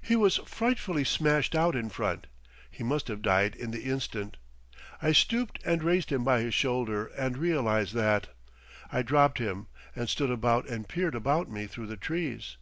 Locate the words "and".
5.66-5.82, 7.08-7.36, 9.94-10.08, 10.66-10.88